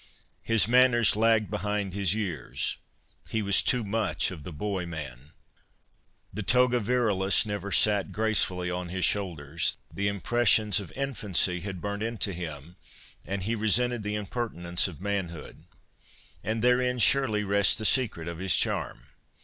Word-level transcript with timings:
His 0.41 0.67
manners 0.67 1.15
lagged 1.15 1.51
behind 1.51 1.93
his 1.93 2.15
years. 2.15 2.77
He 3.29 3.43
was 3.43 3.61
too 3.61 3.83
much 3.83 4.31
of 4.31 4.41
the 4.41 4.51
boy 4.51 4.87
man. 4.87 5.29
The 6.33 6.41
toga 6.41 6.79
virilis 6.79 7.45
never 7.45 7.71
sate 7.71 8.11
gracefully 8.11 8.71
on 8.71 8.89
his 8.89 9.05
shoulders. 9.05 9.77
The 9.93 10.07
impressions 10.07 10.79
of 10.79 10.91
infancy 10.93 11.59
had 11.59 11.81
burnt 11.81 12.01
into 12.01 12.33
him, 12.33 12.77
and 13.27 13.43
he 13.43 13.53
resented 13.53 14.01
the 14.01 14.15
impertinence 14.15 14.87
of 14.87 15.01
manhood.' 15.01 15.65
And 16.43 16.63
therein, 16.63 16.97
surely, 16.97 17.43
rests 17.43 17.75
the 17.75 17.85
secret 17.85 18.27
of 18.27 18.39
his 18.39 18.55
charm. 18.55 19.03